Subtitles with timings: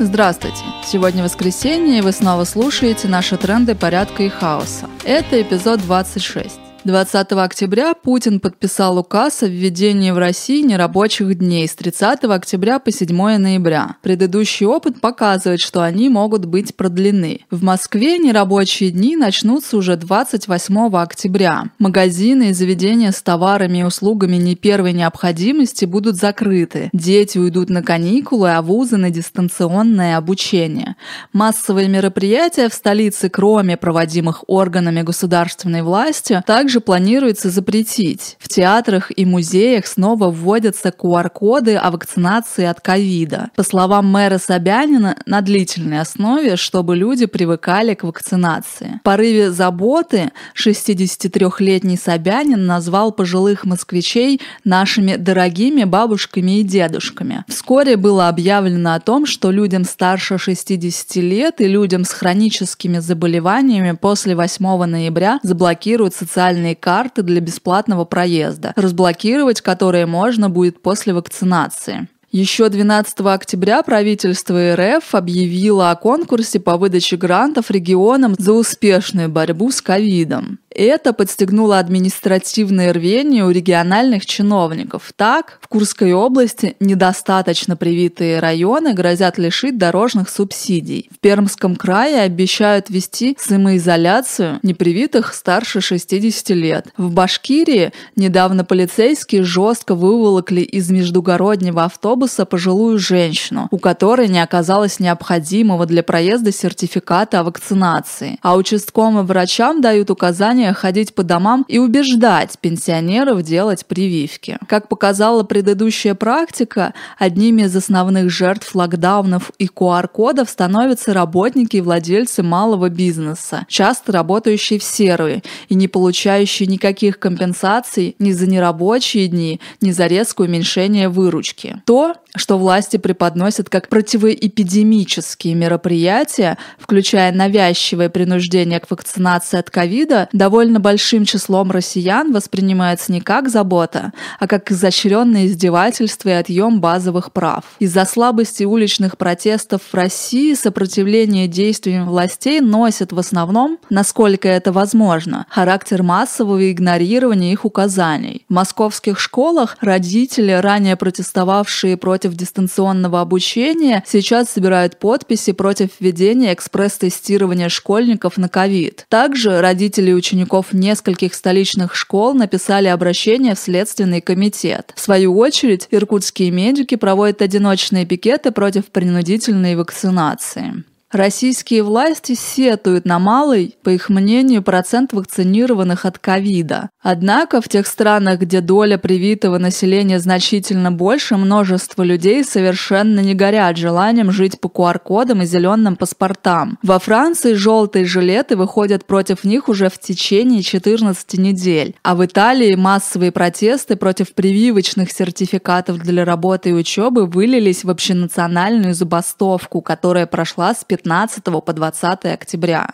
[0.00, 0.58] Здравствуйте!
[0.84, 4.90] Сегодня воскресенье, и вы снова слушаете наши тренды порядка и хаоса.
[5.04, 6.63] Это эпизод 26.
[6.84, 12.90] 20 октября Путин подписал указ о введении в России нерабочих дней с 30 октября по
[12.90, 13.96] 7 ноября.
[14.02, 17.40] Предыдущий опыт показывает, что они могут быть продлены.
[17.50, 21.70] В Москве нерабочие дни начнутся уже 28 октября.
[21.78, 26.90] Магазины и заведения с товарами и услугами не первой необходимости будут закрыты.
[26.92, 30.96] Дети уйдут на каникулы, а вузы на дистанционное обучение.
[31.32, 38.36] Массовые мероприятия в столице, кроме проводимых органами государственной власти, также также планируется запретить.
[38.40, 43.50] В театрах и музеях снова вводятся QR-коды о вакцинации от ковида.
[43.54, 48.98] По словам мэра Собянина, на длительной основе, чтобы люди привыкали к вакцинации.
[49.00, 57.44] В порыве заботы 63-летний Собянин назвал пожилых москвичей нашими дорогими бабушками и дедушками.
[57.46, 63.92] Вскоре было объявлено о том, что людям старше 60 лет и людям с хроническими заболеваниями
[63.92, 71.12] после 8 ноября заблокируют социальные специальные карты для бесплатного проезда, разблокировать которые можно будет после
[71.12, 72.08] вакцинации.
[72.32, 79.70] Еще 12 октября правительство РФ объявило о конкурсе по выдаче грантов регионам за успешную борьбу
[79.70, 80.58] с ковидом.
[80.74, 85.12] Это подстегнуло административное рвение у региональных чиновников.
[85.14, 91.08] Так, в Курской области недостаточно привитые районы грозят лишить дорожных субсидий.
[91.12, 96.88] В Пермском крае обещают ввести самоизоляцию непривитых старше 60 лет.
[96.96, 104.98] В Башкирии недавно полицейские жестко выволокли из междугороднего автобуса пожилую женщину, у которой не оказалось
[104.98, 108.38] необходимого для проезда сертификата о вакцинации.
[108.42, 114.58] А участковым врачам дают указания желание ходить по домам и убеждать пенсионеров делать прививки.
[114.68, 122.42] Как показала предыдущая практика, одними из основных жертв локдаунов и QR-кодов становятся работники и владельцы
[122.42, 129.60] малого бизнеса, часто работающие в серую и не получающие никаких компенсаций ни за нерабочие дни,
[129.80, 131.82] ни за резкое уменьшение выручки.
[131.86, 140.53] То, что власти преподносят как противоэпидемические мероприятия, включая навязчивое принуждение к вакцинации от ковида, довольно
[140.78, 147.64] большим числом россиян воспринимается не как забота, а как изощренное издевательство и отъем базовых прав.
[147.80, 155.46] Из-за слабости уличных протестов в России сопротивление действиям властей носит в основном, насколько это возможно,
[155.50, 158.44] характер массового игнорирования их указаний.
[158.48, 167.68] В московских школах родители, ранее протестовавшие против дистанционного обучения сейчас собирают подписи против введения экспресс-тестирования
[167.68, 169.06] школьников на ковид.
[169.08, 174.92] Также родители учеников нескольких столичных школ написали обращение в Следственный комитет.
[174.96, 180.84] В свою очередь, иркутские медики проводят одиночные пикеты против принудительной вакцинации.
[181.14, 186.90] Российские власти сетуют на малый, по их мнению, процент вакцинированных от ковида.
[187.00, 193.76] Однако в тех странах, где доля привитого населения значительно больше, множество людей совершенно не горят
[193.76, 196.78] желанием жить по QR-кодам и зеленым паспортам.
[196.82, 202.74] Во Франции желтые жилеты выходят против них уже в течение 14 недель, а в Италии
[202.74, 210.74] массовые протесты против прививочных сертификатов для работы и учебы вылились в общенациональную забастовку, которая прошла
[210.74, 212.86] с 15 15 по 20 октября.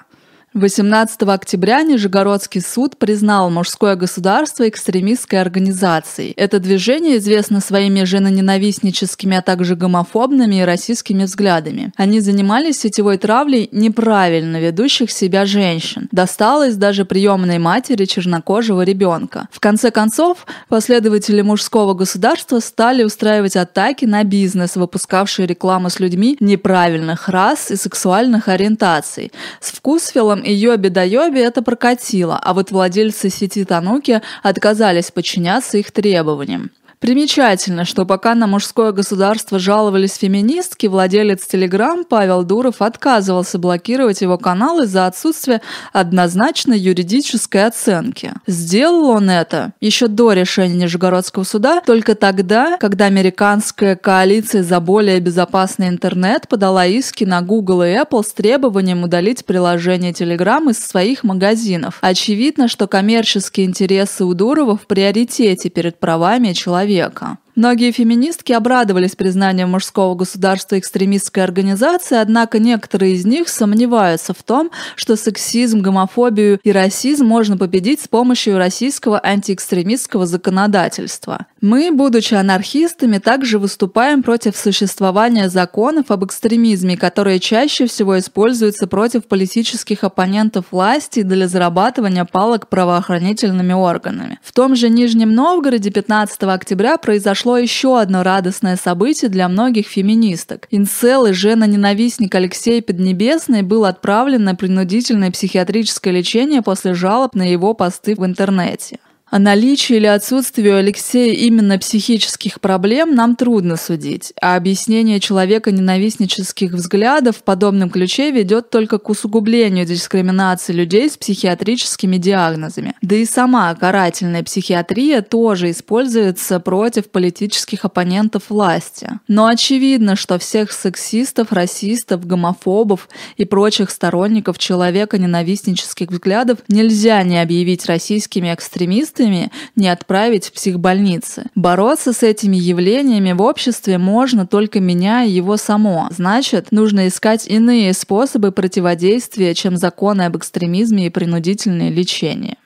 [0.53, 6.33] 18 октября Нижегородский суд признал мужское государство экстремистской организацией.
[6.37, 11.93] Это движение известно своими женоненавистническими, а также гомофобными и российскими взглядами.
[11.97, 16.09] Они занимались сетевой травлей неправильно ведущих себя женщин.
[16.10, 19.47] Досталось даже приемной матери чернокожего ребенка.
[19.53, 26.37] В конце концов, последователи мужского государства стали устраивать атаки на бизнес, выпускавший рекламу с людьми
[26.41, 29.31] неправильных рас и сексуальных ориентаций.
[29.60, 36.71] С вкусвиллом и Йоби-да-Йоби это прокатило, а вот владельцы сети Тануки отказались подчиняться их требованиям.
[37.00, 44.36] Примечательно, что пока на мужское государство жаловались феминистки, владелец Телеграм Павел Дуров отказывался блокировать его
[44.36, 45.63] канал из-за отсутствия
[45.95, 48.34] однозначной юридической оценки.
[48.47, 55.21] Сделал он это еще до решения Нижегородского суда, только тогда, когда американская коалиция за более
[55.21, 61.24] безопасный интернет подала иски на Google и Apple с требованием удалить приложение Telegram из своих
[61.24, 61.97] магазинов.
[62.03, 67.39] Очевидно, что коммерческие интересы у Дурова в приоритете перед правами человека человека.
[67.57, 74.71] Многие феминистки обрадовались признанию мужского государства экстремистской организации, однако некоторые из них сомневаются в том,
[74.97, 81.47] что сексизм, гомофобию и расизм можно победить с помощью российского антиэкстремистского законодательства.
[81.60, 89.27] Мы, будучи анархистами, также выступаем против существования законов об экстремизме, которые чаще всего используются против
[89.27, 94.39] политических оппонентов власти для зарабатывания палок правоохранительными органами.
[94.42, 100.66] В том же Нижнем Новгороде 15 октября произошло еще одно радостное событие для многих феминисток.
[100.71, 107.74] Инцел и жена-ненавистник Алексей Поднебесный был отправлен на принудительное психиатрическое лечение после жалоб на его
[107.74, 108.98] посты в интернете.
[109.30, 115.71] О наличии или отсутствии у Алексея именно психических проблем нам трудно судить, а объяснение человека
[115.71, 122.97] ненавистнических взглядов в подобном ключе ведет только к усугублению дискриминации людей с психиатрическими диагнозами.
[123.03, 129.10] Да и сама карательная психиатрия тоже используется против политических оппонентов власти.
[129.28, 137.41] Но очевидно, что всех сексистов, расистов, гомофобов и прочих сторонников человека ненавистнических взглядов нельзя не
[137.41, 141.45] объявить российскими экстремистами, последствиями не отправить в психбольницы.
[141.55, 146.09] Бороться с этими явлениями в обществе можно только меняя его само.
[146.11, 152.57] Значит, нужно искать иные способы противодействия, чем законы об экстремизме и принудительное лечение.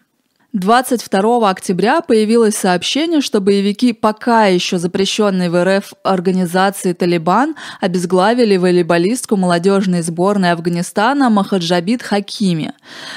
[0.52, 9.36] 22 октября появилось сообщение, что боевики пока еще запрещенной в РФ организации «Талибан» обезглавили волейболистку
[9.36, 12.72] молодежной сборной Афганистана Махаджабид Хакими.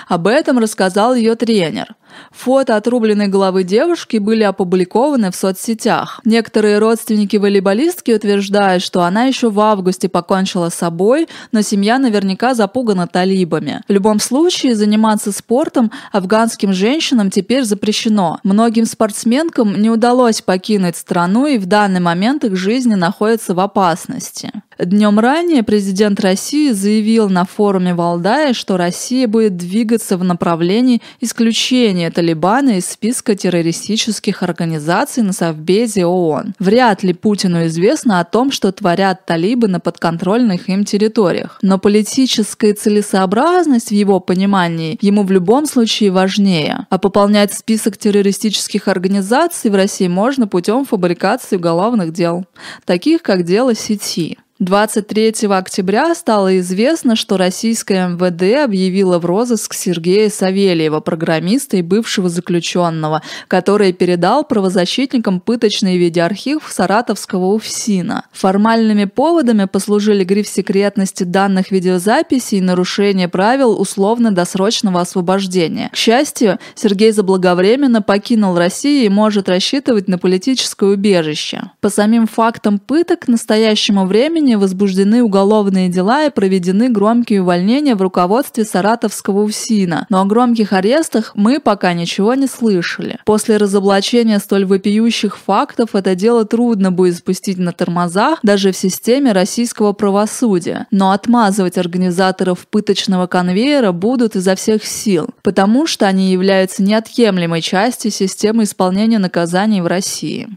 [0.07, 1.93] Об этом рассказал ее тренер–
[2.31, 6.21] Фото отрубленной головы девушки были опубликованы в соцсетях.
[6.25, 12.53] Некоторые родственники волейболистки утверждают, что она еще в августе покончила с собой, но семья наверняка
[12.53, 13.81] запугана талибами.
[13.87, 18.39] В любом случае, заниматься спортом афганским женщинам теперь запрещено.
[18.43, 24.51] Многим спортсменкам не удалось покинуть страну и в данный момент их жизни находятся в опасности.
[24.79, 32.11] Днем ранее президент России заявил на форуме Валдая, что Россия будет двигаться в направлении исключения
[32.11, 36.53] Талибана из списка террористических организаций на Совбезе ООН.
[36.59, 41.57] Вряд ли Путину известно о том, что творят талибы на подконтрольных им территориях.
[41.63, 46.85] Но политическая целесообразность в его понимании ему в любом случае важнее.
[46.91, 52.45] А пополнять список террористических организаций в России можно путем фабрикации уголовных дел,
[52.85, 54.37] таких как дело сети.
[54.59, 62.27] 23 октября стало известно, что российское МВД объявило в розыск Сергея Савельева, программиста и бывшего
[62.27, 68.25] заключенного, который передал правозащитникам пыточный видеоархив Саратовского УФСИНа.
[68.31, 75.89] Формальными поводами послужили гриф секретности данных видеозаписей и нарушение правил условно-досрочного освобождения.
[75.93, 81.69] К счастью, Сергей заблаговременно покинул Россию и может рассчитывать на политическое убежище.
[81.79, 87.95] По самим фактам пыток к настоящему времени времени возбуждены уголовные дела и проведены громкие увольнения
[87.95, 93.19] в руководстве Саратовского УФСИНа, но о громких арестах мы пока ничего не слышали.
[93.25, 99.33] После разоблачения столь вопиющих фактов это дело трудно будет спустить на тормозах даже в системе
[99.33, 106.83] российского правосудия, но отмазывать организаторов пыточного конвейера будут изо всех сил, потому что они являются
[106.83, 110.47] неотъемлемой частью системы исполнения наказаний в России.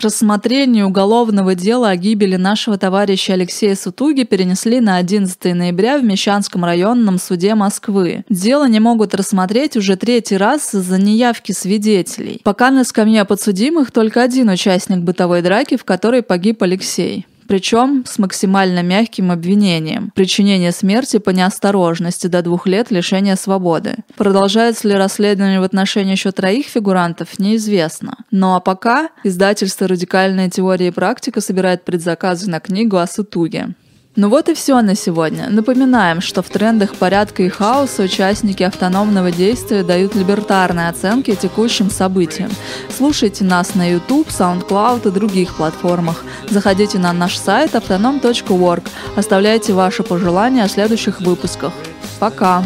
[0.00, 6.64] Рассмотрение уголовного дела о гибели нашего товарища Алексея Сутуги перенесли на 11 ноября в Мещанском
[6.64, 8.24] районном суде Москвы.
[8.30, 12.40] Дело не могут рассмотреть уже третий раз из-за неявки свидетелей.
[12.44, 18.20] Пока на скамье подсудимых только один участник бытовой драки, в которой погиб Алексей причем с
[18.20, 23.96] максимально мягким обвинением– причинение смерти по неосторожности до двух лет лишения свободы.
[24.14, 28.18] Продолжается ли расследование в отношении еще троих фигурантов, неизвестно.
[28.30, 33.74] Ну а пока издательство «Радикальная теория и практика» собирает предзаказы на книгу о Сутуге.
[34.20, 35.48] Ну вот и все на сегодня.
[35.48, 42.50] Напоминаем, что в трендах порядка и хаоса участники автономного действия дают либертарные оценки текущим событиям.
[42.94, 46.22] Слушайте нас на YouTube, SoundCloud и других платформах.
[46.50, 48.82] Заходите на наш сайт autonom.org.
[49.16, 51.72] Оставляйте ваши пожелания о следующих выпусках.
[52.18, 52.62] Пока!